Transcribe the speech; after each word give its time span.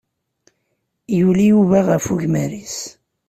Yuli 1.17 1.45
Yuba 1.51 1.79
ɣef 1.89 2.05
ugmar-is. 2.13 2.77